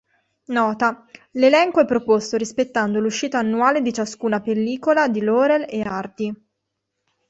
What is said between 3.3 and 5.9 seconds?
annuale di ciascuna pellicola di Laurel e